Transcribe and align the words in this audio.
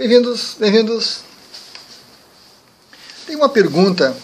Bem-vindos, 0.00 0.56
bem-vindos. 0.58 1.20
Tem 3.26 3.36
uma 3.36 3.50
pergunta 3.50 4.16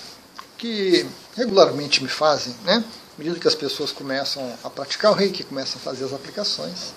que 0.56 1.06
regularmente 1.36 2.02
me 2.02 2.08
fazem, 2.08 2.56
né? 2.64 2.82
À 2.82 3.18
medida 3.18 3.38
que 3.38 3.46
as 3.46 3.54
pessoas 3.54 3.92
começam 3.92 4.56
a 4.64 4.70
praticar 4.70 5.12
o 5.12 5.14
reiki, 5.14 5.44
começam 5.44 5.78
a 5.78 5.84
fazer 5.84 6.06
as 6.06 6.14
aplicações, 6.14 6.94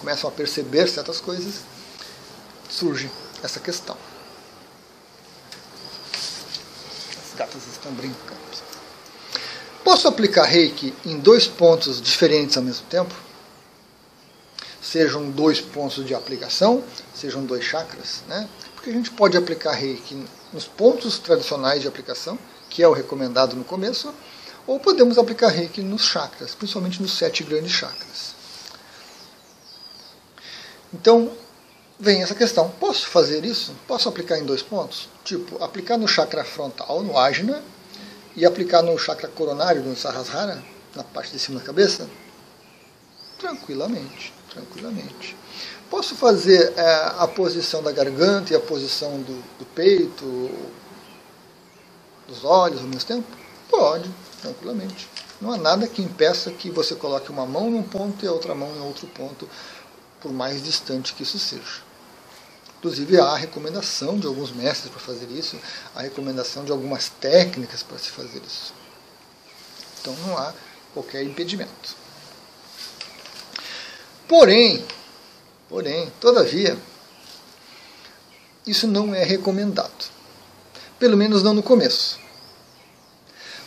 começam 0.00 0.30
a 0.30 0.32
perceber 0.32 0.88
certas 0.88 1.20
coisas, 1.20 1.56
surge 2.70 3.10
essa 3.42 3.60
questão. 3.60 3.94
As 7.30 7.38
gatas 7.38 7.60
estão 7.70 7.92
brincando. 7.92 8.40
Posso 9.84 10.08
aplicar 10.08 10.44
reiki 10.44 10.94
em 11.04 11.18
dois 11.18 11.46
pontos 11.46 12.00
diferentes 12.00 12.56
ao 12.56 12.62
mesmo 12.62 12.86
tempo? 12.86 13.14
Sejam 14.94 15.28
dois 15.28 15.60
pontos 15.60 16.06
de 16.06 16.14
aplicação, 16.14 16.84
sejam 17.12 17.44
dois 17.44 17.64
chakras, 17.64 18.22
né? 18.28 18.48
Porque 18.76 18.90
a 18.90 18.92
gente 18.92 19.10
pode 19.10 19.36
aplicar 19.36 19.72
reiki 19.72 20.24
nos 20.52 20.66
pontos 20.66 21.18
tradicionais 21.18 21.82
de 21.82 21.88
aplicação, 21.88 22.38
que 22.70 22.80
é 22.80 22.86
o 22.86 22.92
recomendado 22.92 23.56
no 23.56 23.64
começo, 23.64 24.14
ou 24.68 24.78
podemos 24.78 25.18
aplicar 25.18 25.48
reiki 25.48 25.82
nos 25.82 26.02
chakras, 26.04 26.54
principalmente 26.54 27.02
nos 27.02 27.18
sete 27.18 27.42
grandes 27.42 27.72
chakras. 27.72 28.36
Então, 30.92 31.32
vem 31.98 32.22
essa 32.22 32.36
questão: 32.36 32.70
posso 32.78 33.08
fazer 33.08 33.44
isso? 33.44 33.74
Posso 33.88 34.08
aplicar 34.08 34.38
em 34.38 34.44
dois 34.44 34.62
pontos? 34.62 35.08
Tipo, 35.24 35.60
aplicar 35.60 35.98
no 35.98 36.06
chakra 36.06 36.44
frontal, 36.44 37.02
no 37.02 37.18
ajna, 37.18 37.64
e 38.36 38.46
aplicar 38.46 38.80
no 38.80 38.96
chakra 38.96 39.26
coronário, 39.26 39.82
no 39.82 39.96
Sahasrara, 39.96 40.62
na 40.94 41.02
parte 41.02 41.32
de 41.32 41.40
cima 41.40 41.58
da 41.58 41.66
cabeça? 41.66 42.08
Tranquilamente, 43.40 44.32
tranquilamente. 44.54 45.36
Posso 45.90 46.14
fazer 46.14 46.72
é, 46.76 47.12
a 47.18 47.28
posição 47.28 47.82
da 47.82 47.92
garganta 47.92 48.52
e 48.52 48.56
a 48.56 48.60
posição 48.60 49.20
do, 49.20 49.34
do 49.58 49.66
peito, 49.74 50.50
dos 52.26 52.44
olhos 52.44 52.80
ao 52.80 52.86
mesmo 52.86 53.06
tempo? 53.06 53.26
Pode, 53.68 54.10
tranquilamente. 54.40 55.08
Não 55.40 55.52
há 55.52 55.56
nada 55.56 55.86
que 55.86 56.00
impeça 56.00 56.50
que 56.50 56.70
você 56.70 56.94
coloque 56.94 57.30
uma 57.30 57.44
mão 57.44 57.70
num 57.70 57.82
ponto 57.82 58.24
e 58.24 58.28
a 58.28 58.32
outra 58.32 58.54
mão 58.54 58.74
em 58.74 58.80
outro 58.80 59.06
ponto, 59.08 59.48
por 60.20 60.32
mais 60.32 60.62
distante 60.62 61.12
que 61.12 61.22
isso 61.22 61.38
seja. 61.38 61.82
Inclusive, 62.78 63.18
há 63.18 63.26
a 63.26 63.36
recomendação 63.36 64.18
de 64.18 64.26
alguns 64.26 64.52
mestres 64.52 64.90
para 64.90 65.00
fazer 65.00 65.30
isso, 65.30 65.58
a 65.94 66.02
recomendação 66.02 66.64
de 66.64 66.72
algumas 66.72 67.08
técnicas 67.08 67.82
para 67.82 67.98
se 67.98 68.10
fazer 68.10 68.42
isso. 68.46 68.74
Então, 70.00 70.14
não 70.26 70.36
há 70.36 70.52
qualquer 70.92 71.22
impedimento. 71.22 72.03
Porém, 74.28 74.84
porém, 75.68 76.10
todavia, 76.20 76.78
isso 78.66 78.86
não 78.86 79.14
é 79.14 79.22
recomendado. 79.22 80.10
Pelo 80.98 81.16
menos 81.16 81.42
não 81.42 81.52
no 81.52 81.62
começo. 81.62 82.18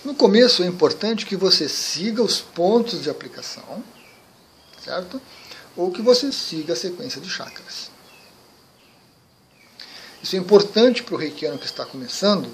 No 0.04 0.16
começo 0.16 0.64
é 0.64 0.66
importante 0.66 1.26
que 1.26 1.36
você 1.36 1.68
siga 1.68 2.24
os 2.24 2.40
pontos 2.40 3.02
de 3.02 3.10
aplicação, 3.10 3.84
certo? 4.84 5.22
Ou 5.76 5.92
que 5.92 6.02
você 6.02 6.32
siga 6.32 6.74
a 6.74 6.76
sequência 6.76 7.22
de 7.22 7.30
chakras. 7.30 7.92
Isso 10.24 10.36
é 10.36 10.40
importante 10.40 11.04
para 11.04 11.14
o 11.14 11.18
reikiano 11.18 11.60
que 11.60 11.66
está 11.66 11.86
começando, 11.86 12.50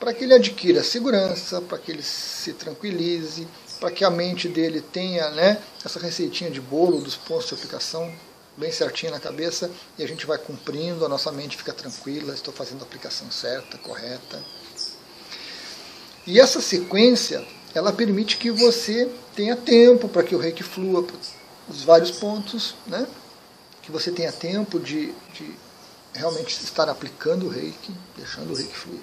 para 0.00 0.12
que 0.12 0.24
ele 0.24 0.34
adquira 0.34 0.82
segurança, 0.82 1.60
para 1.60 1.78
que 1.78 1.92
ele 1.92 2.02
se 2.02 2.52
tranquilize, 2.52 3.46
para 3.84 3.92
que 3.92 4.02
a 4.02 4.08
mente 4.08 4.48
dele 4.48 4.80
tenha 4.80 5.28
né, 5.32 5.60
essa 5.84 6.00
receitinha 6.00 6.50
de 6.50 6.58
bolo 6.58 7.02
dos 7.02 7.16
pontos 7.16 7.48
de 7.48 7.54
aplicação 7.54 8.10
bem 8.56 8.72
certinha 8.72 9.12
na 9.12 9.20
cabeça 9.20 9.70
e 9.98 10.02
a 10.02 10.08
gente 10.08 10.24
vai 10.24 10.38
cumprindo, 10.38 11.04
a 11.04 11.08
nossa 11.08 11.30
mente 11.30 11.54
fica 11.54 11.70
tranquila, 11.70 12.32
estou 12.32 12.54
fazendo 12.54 12.80
a 12.80 12.84
aplicação 12.84 13.30
certa, 13.30 13.76
correta. 13.76 14.42
E 16.26 16.40
essa 16.40 16.62
sequência, 16.62 17.46
ela 17.74 17.92
permite 17.92 18.38
que 18.38 18.50
você 18.50 19.06
tenha 19.36 19.54
tempo 19.54 20.08
para 20.08 20.22
que 20.22 20.34
o 20.34 20.38
reiki 20.38 20.62
flua 20.62 21.02
para 21.02 21.16
os 21.68 21.82
vários 21.82 22.12
pontos, 22.12 22.74
né? 22.86 23.06
que 23.82 23.92
você 23.92 24.10
tenha 24.10 24.32
tempo 24.32 24.80
de, 24.80 25.12
de 25.34 25.54
realmente 26.14 26.58
estar 26.64 26.88
aplicando 26.88 27.44
o 27.44 27.50
reiki, 27.50 27.92
deixando 28.16 28.50
o 28.50 28.56
reiki 28.56 28.74
fluir. 28.74 29.02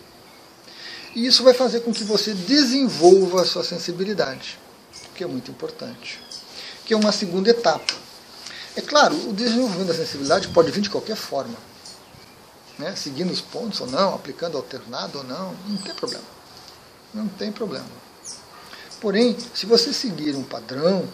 E 1.16 1.28
isso 1.28 1.44
vai 1.44 1.54
fazer 1.54 1.82
com 1.82 1.94
que 1.94 2.04
você 2.04 2.34
desenvolva 2.34 3.44
a 3.44 3.46
sua 3.46 3.64
sensibilidade, 3.64 4.58
que 5.22 5.26
é 5.26 5.28
muito 5.28 5.52
importante. 5.52 6.20
Que 6.84 6.96
é 6.96 6.98
uma 6.98 7.12
segunda 7.12 7.52
etapa. 7.52 7.94
É 8.76 8.82
claro, 8.82 9.16
o 9.30 9.34
desenvolvimento 9.34 9.90
da 9.90 9.94
sensibilidade 9.94 10.48
pode 10.48 10.72
vir 10.72 10.82
de 10.82 10.90
qualquer 10.90 11.16
forma. 11.16 11.56
Né? 12.80 12.96
Seguindo 12.96 13.32
os 13.32 13.40
pontos 13.40 13.80
ou 13.82 13.88
não, 13.88 14.16
aplicando 14.16 14.58
alternado 14.58 15.20
ou 15.20 15.24
não, 15.24 15.54
não 15.68 15.78
tem 15.78 15.94
problema. 15.94 16.24
Não 17.14 17.28
tem 17.28 17.52
problema. 17.52 17.86
Porém, 19.00 19.38
se 19.54 19.68
você 19.68 19.94
seguir 19.94 20.36
um 20.36 20.42
padrão, 20.42 21.08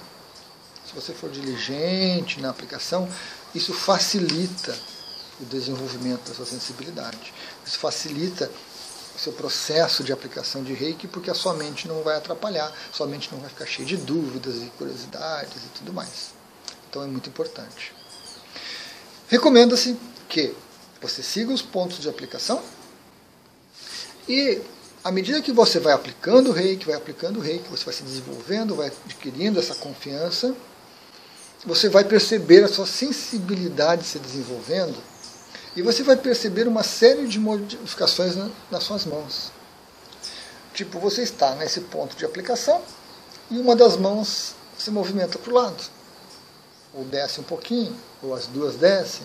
se 0.85 0.95
você 0.95 1.11
for 1.13 1.29
diligente 1.29 2.39
na 2.39 2.49
aplicação, 2.49 3.09
isso 3.53 3.73
facilita 3.73 4.73
o 5.41 5.43
desenvolvimento 5.45 6.29
da 6.29 6.33
sua 6.33 6.45
sensibilidade. 6.45 7.33
Isso 7.65 7.77
facilita 7.77 8.49
seu 9.17 9.33
processo 9.33 10.03
de 10.03 10.13
aplicação 10.13 10.63
de 10.63 10.73
reiki, 10.73 11.07
porque 11.07 11.29
a 11.29 11.33
sua 11.33 11.53
mente 11.53 11.87
não 11.87 12.03
vai 12.03 12.15
atrapalhar, 12.15 12.71
sua 12.91 13.07
mente 13.07 13.29
não 13.31 13.39
vai 13.39 13.49
ficar 13.49 13.65
cheia 13.65 13.87
de 13.87 13.97
dúvidas 13.97 14.55
e 14.57 14.71
curiosidades 14.77 15.63
e 15.65 15.69
tudo 15.77 15.91
mais. 15.91 16.31
Então 16.89 17.03
é 17.03 17.07
muito 17.07 17.27
importante. 17.29 17.93
Recomenda-se 19.27 19.97
que 20.29 20.53
você 21.01 21.21
siga 21.23 21.51
os 21.51 21.61
pontos 21.61 21.99
de 21.99 22.07
aplicação 22.07 22.61
e 24.27 24.61
à 25.03 25.11
medida 25.11 25.41
que 25.41 25.51
você 25.51 25.79
vai 25.79 25.93
aplicando 25.93 26.49
o 26.49 26.53
reiki, 26.53 26.85
vai 26.85 26.95
aplicando 26.95 27.37
o 27.37 27.41
reiki, 27.41 27.69
você 27.69 27.85
vai 27.85 27.93
se 27.93 28.03
desenvolvendo, 28.03 28.75
vai 28.75 28.91
adquirindo 29.05 29.59
essa 29.59 29.75
confiança, 29.75 30.55
você 31.65 31.89
vai 31.89 32.03
perceber 32.03 32.63
a 32.63 32.67
sua 32.67 32.85
sensibilidade 32.85 34.05
se 34.05 34.19
desenvolvendo 34.19 34.95
e 35.77 35.81
você 35.83 36.01
vai 36.01 36.15
perceber 36.15 36.67
uma 36.67 36.81
série 36.81 37.27
de 37.27 37.37
modificações 37.37 38.33
nas 38.71 38.83
suas 38.83 39.05
mãos. 39.05 39.51
Tipo, 40.73 40.99
você 40.99 41.21
está 41.21 41.53
nesse 41.53 41.81
ponto 41.81 42.15
de 42.17 42.25
aplicação 42.25 42.81
e 43.51 43.59
uma 43.59 43.75
das 43.75 43.95
mãos 43.95 44.55
se 44.75 44.89
movimenta 44.89 45.37
para 45.37 45.51
o 45.51 45.53
lado. 45.53 45.83
Ou 46.95 47.03
desce 47.05 47.39
um 47.39 47.43
pouquinho, 47.43 47.95
ou 48.23 48.33
as 48.33 48.47
duas 48.47 48.73
descem. 48.73 49.21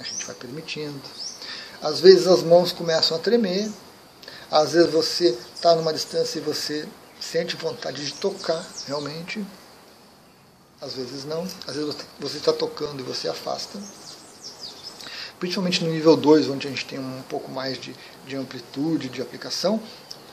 A 0.00 0.02
gente 0.02 0.24
vai 0.24 0.34
permitindo. 0.36 1.02
Às 1.82 2.00
vezes 2.00 2.26
as 2.26 2.42
mãos 2.42 2.72
começam 2.72 3.14
a 3.14 3.20
tremer. 3.20 3.70
Às 4.50 4.72
vezes 4.72 4.90
você 4.90 5.38
está 5.54 5.76
numa 5.76 5.92
distância 5.92 6.38
e 6.38 6.42
você 6.42 6.88
sente 7.20 7.56
vontade 7.56 8.02
de 8.02 8.14
tocar 8.14 8.66
realmente. 8.86 9.44
Às 10.80 10.94
vezes 10.94 11.26
não. 11.26 11.46
Às 11.66 11.76
vezes 11.76 11.94
você 12.18 12.38
está 12.38 12.54
tocando 12.54 13.00
e 13.00 13.02
você 13.02 13.28
afasta 13.28 13.78
principalmente 15.42 15.82
no 15.82 15.90
nível 15.90 16.16
2, 16.16 16.50
onde 16.50 16.68
a 16.68 16.70
gente 16.70 16.86
tem 16.86 17.00
um 17.00 17.20
pouco 17.28 17.50
mais 17.50 17.76
de, 17.76 17.92
de 18.24 18.36
amplitude 18.36 19.08
de 19.08 19.20
aplicação, 19.20 19.82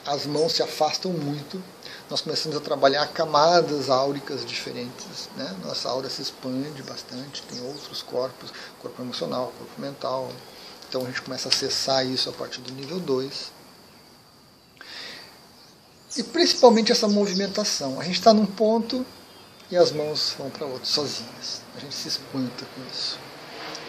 as 0.05 0.27
mãos 0.27 0.51
se 0.51 0.61
afastam 0.61 1.11
muito. 1.11 1.59
Nós 2.11 2.21
começamos 2.21 2.55
a 2.55 2.61
trabalhar 2.61 3.07
camadas 3.07 3.89
áuricas 3.89 4.45
diferentes. 4.45 5.27
Né? 5.35 5.55
Nossa 5.65 5.89
aura 5.89 6.07
se 6.11 6.21
expande 6.21 6.83
bastante, 6.83 7.41
tem 7.41 7.59
outros 7.61 8.03
corpos, 8.03 8.53
corpo 8.79 9.01
emocional, 9.01 9.51
corpo 9.57 9.81
mental. 9.81 10.31
Então 10.87 11.01
a 11.01 11.05
gente 11.05 11.23
começa 11.23 11.49
a 11.49 11.51
acessar 11.51 12.05
isso 12.05 12.29
a 12.29 12.33
partir 12.33 12.61
do 12.61 12.71
nível 12.71 12.99
2. 12.99 13.51
E 16.17 16.23
principalmente 16.23 16.91
essa 16.91 17.07
movimentação. 17.07 17.99
A 17.99 18.03
gente 18.03 18.19
está 18.19 18.31
num 18.31 18.45
ponto 18.45 19.03
e 19.71 19.75
as 19.75 19.91
mãos 19.91 20.35
vão 20.37 20.51
para 20.51 20.67
outro 20.67 20.87
sozinhas. 20.87 21.63
A 21.75 21.79
gente 21.79 21.95
se 21.95 22.09
espanta 22.09 22.63
com 22.75 22.81
isso. 22.91 23.17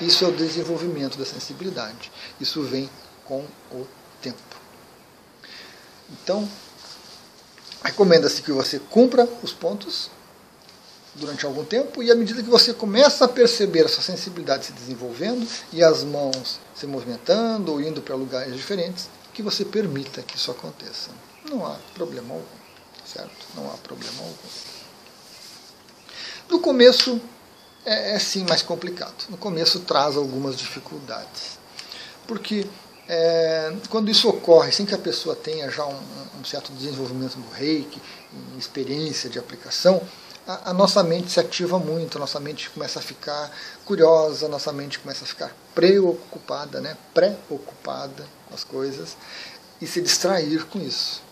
Isso 0.00 0.24
é 0.24 0.28
o 0.28 0.32
desenvolvimento 0.32 1.18
da 1.18 1.26
sensibilidade. 1.26 2.10
Isso 2.40 2.62
vem 2.62 2.88
com 3.24 3.44
o 3.70 3.86
tempo. 4.20 4.38
Então, 6.10 6.48
recomenda-se 7.84 8.42
que 8.42 8.50
você 8.50 8.78
cumpra 8.78 9.28
os 9.42 9.52
pontos 9.52 10.10
durante 11.14 11.44
algum 11.44 11.64
tempo 11.64 12.02
e 12.02 12.10
à 12.10 12.14
medida 12.14 12.42
que 12.42 12.48
você 12.48 12.72
começa 12.72 13.24
a 13.24 13.28
perceber 13.28 13.84
a 13.84 13.88
sua 13.88 14.02
sensibilidade 14.02 14.66
se 14.66 14.72
desenvolvendo 14.72 15.46
e 15.72 15.82
as 15.82 16.04
mãos 16.04 16.58
se 16.74 16.86
movimentando 16.86 17.72
ou 17.72 17.80
indo 17.80 18.00
para 18.00 18.14
lugares 18.14 18.54
diferentes, 18.56 19.08
que 19.32 19.42
você 19.42 19.64
permita 19.64 20.22
que 20.22 20.36
isso 20.36 20.50
aconteça. 20.50 21.10
Não 21.48 21.66
há 21.66 21.76
problema 21.94 22.34
algum, 22.34 22.46
certo? 23.04 23.46
Não 23.54 23.70
há 23.70 23.76
problema 23.78 24.18
algum. 24.18 24.34
No 26.48 26.60
começo, 26.60 27.20
é, 27.84 28.14
é 28.14 28.18
sim 28.18 28.44
mais 28.48 28.62
complicado. 28.62 29.26
No 29.28 29.36
começo 29.36 29.80
traz 29.80 30.16
algumas 30.16 30.56
dificuldades. 30.56 31.58
Porque 32.26 32.66
é, 33.08 33.74
quando 33.88 34.10
isso 34.10 34.28
ocorre 34.28 34.70
sem 34.72 34.86
que 34.86 34.94
a 34.94 34.98
pessoa 34.98 35.34
tenha 35.34 35.70
já 35.70 35.84
um, 35.84 36.00
um 36.40 36.44
certo 36.44 36.72
desenvolvimento 36.72 37.36
do 37.36 37.50
reiki, 37.50 38.00
experiência 38.58 39.28
de 39.28 39.38
aplicação, 39.38 40.00
a, 40.46 40.70
a, 40.70 40.74
nossa 40.74 41.02
mente 41.02 41.32
se 41.32 41.40
ativa 41.40 41.78
muito, 41.78 42.18
a 42.18 42.20
nossa 42.20 42.38
mente 42.38 42.70
começa 42.70 42.98
a 42.98 43.02
ficar 43.02 43.50
curiosa, 43.84 44.46
a 44.46 44.48
nossa 44.48 44.72
mente 44.72 44.98
começa 44.98 45.24
a 45.24 45.26
ficar 45.26 45.54
preocupada, 45.74 46.80
né? 46.80 46.96
preocupada 47.12 48.26
com 48.48 48.54
as 48.54 48.64
coisas 48.64 49.16
e 49.80 49.86
se 49.86 50.00
distrair 50.00 50.64
com 50.66 50.78
isso. 50.80 51.22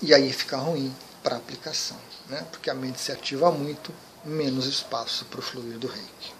E 0.00 0.12
aí 0.12 0.32
fica 0.32 0.56
ruim 0.56 0.92
para 1.22 1.36
aplicação, 1.36 1.96
né? 2.28 2.44
porque 2.50 2.70
a 2.70 2.74
mente 2.74 3.00
se 3.00 3.12
ativa 3.12 3.50
muito, 3.50 3.92
menos 4.24 4.66
espaço 4.66 5.24
para 5.26 5.40
o 5.40 5.42
fluir 5.42 5.78
do 5.78 5.86
reiki. 5.86 6.32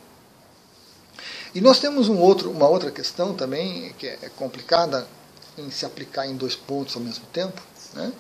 E 1.55 1.61
nós 1.61 1.79
temos 1.79 2.09
um 2.09 2.19
outro, 2.19 2.51
uma 2.51 2.69
outra 2.69 2.91
questão 2.91 3.35
também 3.35 3.93
que 3.95 4.07
é 4.07 4.31
complicada 4.37 5.07
em 5.59 5.71
se 5.71 5.85
aplicar 5.85 6.27
em 6.27 6.37
dois 6.37 6.57
pontos 6.57 6.97
ao 6.97 7.03
mesmo 7.03 7.27
tempo, 7.27 7.61
né? 7.95 8.13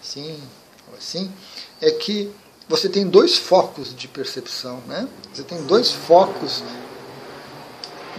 assim 0.00 0.40
ou 0.90 0.96
assim, 0.96 1.32
é 1.80 1.90
que 1.90 2.32
você 2.68 2.88
tem 2.88 3.08
dois 3.08 3.36
focos 3.36 3.94
de 3.94 4.06
percepção, 4.06 4.80
né? 4.86 5.08
Você 5.34 5.42
tem 5.42 5.60
dois 5.64 5.90
focos 5.90 6.62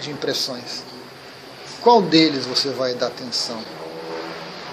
de 0.02 0.12
impressões. 0.12 0.84
Qual 1.82 2.02
deles 2.02 2.46
você 2.46 2.70
vai 2.70 2.94
dar 2.94 3.08
atenção? 3.08 3.64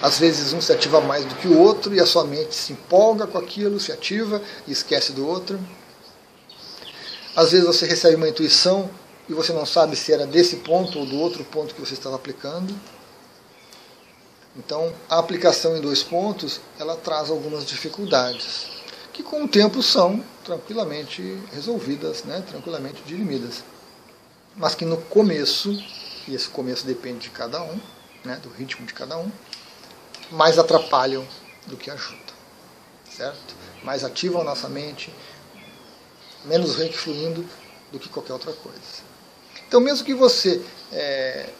Às 0.00 0.18
vezes 0.18 0.52
um 0.52 0.60
se 0.60 0.72
ativa 0.72 1.00
mais 1.00 1.24
do 1.24 1.34
que 1.34 1.48
o 1.48 1.58
outro 1.58 1.94
e 1.94 2.00
a 2.00 2.06
sua 2.06 2.24
mente 2.24 2.54
se 2.54 2.72
empolga 2.72 3.26
com 3.26 3.38
aquilo, 3.38 3.80
se 3.80 3.90
ativa 3.90 4.40
e 4.66 4.72
esquece 4.72 5.12
do 5.12 5.26
outro. 5.26 5.58
Às 7.34 7.52
vezes 7.52 7.66
você 7.66 7.86
recebe 7.86 8.14
uma 8.14 8.28
intuição 8.28 8.88
e 9.28 9.34
você 9.34 9.52
não 9.52 9.66
sabe 9.66 9.96
se 9.96 10.12
era 10.12 10.26
desse 10.26 10.56
ponto 10.56 10.98
ou 10.98 11.06
do 11.06 11.18
outro 11.18 11.44
ponto 11.44 11.74
que 11.74 11.80
você 11.80 11.94
estava 11.94 12.16
aplicando. 12.16 12.74
Então, 14.56 14.92
a 15.08 15.18
aplicação 15.18 15.76
em 15.76 15.80
dois 15.80 16.02
pontos, 16.02 16.60
ela 16.78 16.96
traz 16.96 17.30
algumas 17.30 17.64
dificuldades, 17.64 18.66
que 19.12 19.22
com 19.22 19.44
o 19.44 19.48
tempo 19.48 19.82
são 19.82 20.24
tranquilamente 20.44 21.38
resolvidas, 21.52 22.24
né, 22.24 22.42
tranquilamente 22.48 23.02
dirimidas. 23.06 23.62
Mas 24.56 24.74
que 24.74 24.84
no 24.84 24.96
começo, 24.96 25.70
e 26.26 26.34
esse 26.34 26.48
começo 26.48 26.84
depende 26.84 27.20
de 27.20 27.30
cada 27.30 27.62
um, 27.62 27.78
né, 28.24 28.40
do 28.42 28.48
ritmo 28.48 28.84
de 28.84 28.94
cada 28.94 29.16
um, 29.16 29.30
mais 30.30 30.58
atrapalham 30.58 31.26
do 31.66 31.76
que 31.76 31.90
ajudam. 31.90 32.18
Certo? 33.10 33.54
Mais 33.82 34.04
ativam 34.04 34.40
a 34.40 34.44
nossa 34.44 34.68
mente, 34.68 35.12
menos 36.44 36.76
reiki 36.76 36.96
fluindo 36.96 37.44
do 37.90 37.98
que 37.98 38.08
qualquer 38.08 38.32
outra 38.32 38.52
coisa. 38.52 39.08
Então, 39.66 39.80
mesmo 39.80 40.04
que 40.04 40.14
você 40.14 40.62
é, 40.92 41.50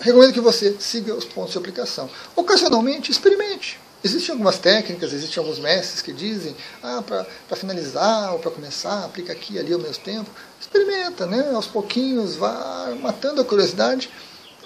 recomendo 0.00 0.32
que 0.32 0.40
você 0.40 0.76
siga 0.78 1.14
os 1.14 1.24
pontos 1.24 1.52
de 1.52 1.58
aplicação. 1.58 2.08
Ocasionalmente, 2.34 3.10
experimente. 3.10 3.78
Existem 4.04 4.32
algumas 4.32 4.58
técnicas, 4.58 5.12
existem 5.12 5.42
alguns 5.42 5.58
mestres 5.58 6.00
que 6.00 6.12
dizem, 6.12 6.54
ah, 6.82 7.02
para 7.02 7.56
finalizar 7.56 8.32
ou 8.32 8.38
para 8.38 8.50
começar, 8.50 9.04
aplica 9.04 9.32
aqui 9.32 9.54
e 9.54 9.58
ali 9.58 9.72
ao 9.72 9.80
mesmo 9.80 10.02
tempo. 10.04 10.30
Experimenta, 10.60 11.26
né? 11.26 11.50
aos 11.52 11.66
pouquinhos, 11.66 12.36
vá 12.36 12.94
matando 13.00 13.40
a 13.40 13.44
curiosidade, 13.44 14.10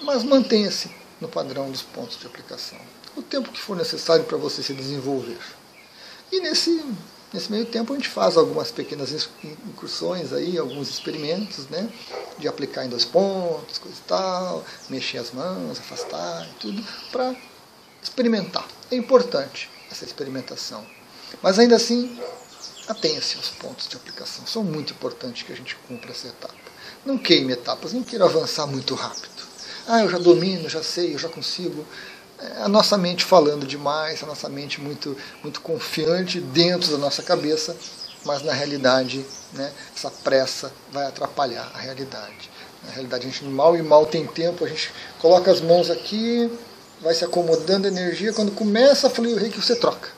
mas 0.03 0.23
mantenha-se 0.23 1.00
no 1.21 1.29
padrão 1.29 1.71
dos 1.71 1.83
pontos 1.83 2.19
de 2.19 2.25
aplicação. 2.25 2.79
O 3.15 3.21
tempo 3.21 3.51
que 3.51 3.61
for 3.61 3.77
necessário 3.77 4.25
para 4.25 4.37
você 4.37 4.61
se 4.61 4.73
desenvolver. 4.73 5.37
E 6.31 6.41
nesse 6.41 6.83
Nesse 7.33 7.49
meio 7.49 7.65
tempo 7.65 7.93
a 7.93 7.95
gente 7.95 8.09
faz 8.09 8.35
algumas 8.35 8.71
pequenas 8.71 9.29
incursões 9.41 10.33
aí, 10.33 10.57
alguns 10.57 10.89
experimentos, 10.89 11.65
né? 11.69 11.89
De 12.37 12.45
aplicar 12.45 12.85
em 12.85 12.89
dois 12.89 13.05
pontos, 13.05 13.77
coisa 13.77 13.97
e 13.97 14.07
tal, 14.07 14.65
mexer 14.89 15.17
as 15.17 15.31
mãos, 15.31 15.79
afastar 15.79 16.45
e 16.45 16.53
tudo, 16.59 16.85
para 17.09 17.33
experimentar. 18.03 18.67
É 18.91 18.97
importante 18.97 19.69
essa 19.89 20.03
experimentação. 20.03 20.85
Mas 21.41 21.57
ainda 21.57 21.77
assim, 21.77 22.19
atenha-se 22.89 23.37
aos 23.37 23.47
pontos 23.51 23.87
de 23.87 23.95
aplicação. 23.95 24.45
São 24.45 24.61
muito 24.61 24.91
importantes 24.91 25.43
que 25.43 25.53
a 25.53 25.55
gente 25.55 25.77
cumpra 25.87 26.11
essa 26.11 26.27
etapa. 26.27 26.53
Não 27.05 27.17
queime 27.17 27.53
etapas, 27.53 27.93
não 27.93 28.03
queira 28.03 28.25
avançar 28.25 28.67
muito 28.67 28.93
rápido. 28.93 29.50
Ah, 29.87 30.01
eu 30.01 30.09
já 30.09 30.17
domino, 30.17 30.69
já 30.69 30.83
sei, 30.83 31.13
eu 31.13 31.19
já 31.19 31.29
consigo 31.29 31.85
a 32.59 32.67
nossa 32.67 32.97
mente 32.97 33.23
falando 33.23 33.67
demais, 33.67 34.23
a 34.23 34.25
nossa 34.25 34.49
mente 34.49 34.81
muito, 34.81 35.15
muito 35.43 35.61
confiante 35.61 36.39
dentro 36.39 36.91
da 36.91 36.97
nossa 36.97 37.21
cabeça, 37.21 37.75
mas 38.25 38.41
na 38.41 38.53
realidade 38.53 39.25
né, 39.53 39.71
essa 39.95 40.09
pressa 40.09 40.71
vai 40.91 41.05
atrapalhar 41.05 41.71
a 41.73 41.77
realidade. 41.77 42.49
Na 42.83 42.91
realidade, 42.91 43.27
a 43.27 43.29
gente 43.29 43.43
mal 43.43 43.77
e 43.77 43.81
mal 43.81 44.07
tem 44.07 44.25
tempo, 44.25 44.65
a 44.65 44.67
gente 44.67 44.91
coloca 45.19 45.51
as 45.51 45.61
mãos 45.61 45.91
aqui, 45.91 46.51
vai 46.99 47.13
se 47.13 47.23
acomodando 47.23 47.87
a 47.87 47.91
energia, 47.91 48.33
quando 48.33 48.51
começa 48.51 49.07
a 49.07 49.09
fluir 49.09 49.35
o 49.35 49.39
reiki, 49.39 49.61
você 49.61 49.75
troca. 49.75 50.09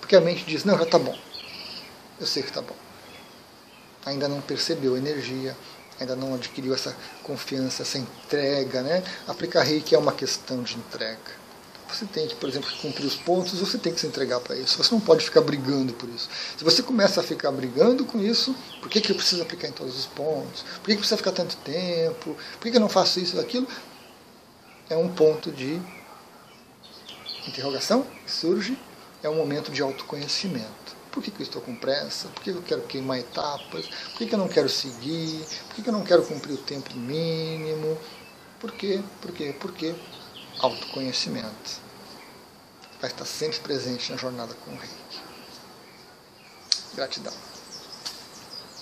Porque 0.00 0.16
a 0.16 0.20
mente 0.20 0.44
diz, 0.44 0.64
não, 0.64 0.76
já 0.76 0.82
está 0.82 0.98
bom. 0.98 1.16
Eu 2.20 2.26
sei 2.26 2.42
que 2.42 2.48
está 2.48 2.60
bom. 2.60 2.74
Ainda 4.04 4.26
não 4.26 4.40
percebeu 4.40 4.94
a 4.94 4.98
energia, 4.98 5.56
ainda 6.00 6.16
não 6.16 6.34
adquiriu 6.34 6.74
essa 6.74 6.96
confiança, 7.22 7.82
essa 7.82 7.98
entrega. 7.98 8.82
Né? 8.82 9.02
Aplicar 9.26 9.62
reiki 9.62 9.94
é 9.94 9.98
uma 9.98 10.12
questão 10.12 10.62
de 10.62 10.76
entrega. 10.76 11.38
Você 11.88 12.04
tem 12.04 12.28
que, 12.28 12.34
por 12.34 12.48
exemplo, 12.48 12.70
cumprir 12.82 13.06
os 13.06 13.16
pontos, 13.16 13.58
você 13.58 13.78
tem 13.78 13.92
que 13.92 14.00
se 14.00 14.06
entregar 14.06 14.40
para 14.40 14.54
isso. 14.54 14.76
Você 14.76 14.94
não 14.94 15.00
pode 15.00 15.24
ficar 15.24 15.40
brigando 15.40 15.94
por 15.94 16.08
isso. 16.10 16.28
Se 16.56 16.62
você 16.62 16.82
começa 16.82 17.20
a 17.20 17.22
ficar 17.22 17.50
brigando 17.50 18.04
com 18.04 18.18
isso, 18.20 18.54
por 18.82 18.90
que, 18.90 19.00
que 19.00 19.10
eu 19.10 19.16
preciso 19.16 19.40
aplicar 19.40 19.68
em 19.68 19.72
todos 19.72 19.98
os 19.98 20.04
pontos? 20.04 20.62
Por 20.62 20.84
que, 20.84 20.92
que 20.92 20.98
precisa 20.98 21.16
ficar 21.16 21.32
tanto 21.32 21.56
tempo? 21.58 22.36
Por 22.52 22.62
que, 22.62 22.70
que 22.70 22.76
eu 22.76 22.80
não 22.80 22.90
faço 22.90 23.18
isso 23.18 23.36
e 23.36 23.40
aquilo? 23.40 23.66
É 24.90 24.96
um 24.96 25.08
ponto 25.08 25.50
de 25.50 25.80
interrogação 27.46 28.06
que 28.24 28.30
surge, 28.30 28.78
é 29.22 29.28
um 29.28 29.36
momento 29.36 29.72
de 29.72 29.80
autoconhecimento. 29.80 30.87
Por 31.18 31.24
que, 31.24 31.32
que 31.32 31.42
eu 31.42 31.46
estou 31.46 31.60
com 31.60 31.74
pressa? 31.74 32.28
Por 32.28 32.44
que, 32.44 32.50
eu 32.50 32.62
quero 32.62 32.82
queimar 32.82 33.18
etapas? 33.18 33.86
Por 33.86 34.18
que, 34.18 34.26
que 34.26 34.34
eu 34.36 34.38
não 34.38 34.46
quero 34.46 34.68
seguir? 34.68 35.44
Por 35.66 35.74
que, 35.74 35.82
que 35.82 35.88
eu 35.88 35.92
não 35.92 36.04
quero 36.04 36.22
cumprir 36.22 36.52
o 36.52 36.58
tempo 36.58 36.94
mínimo? 36.94 37.98
Por 38.60 38.70
quê? 38.70 39.02
Por 39.20 39.32
quê? 39.32 39.52
Por 39.58 39.72
quê? 39.72 39.96
autoconhecimento. 40.60 41.80
Vai 43.00 43.10
estar 43.10 43.24
sempre 43.24 43.58
presente 43.58 44.12
na 44.12 44.16
jornada 44.16 44.54
com 44.64 44.70
o 44.70 44.76
reiki. 44.76 45.20
Gratidão. 46.94 47.47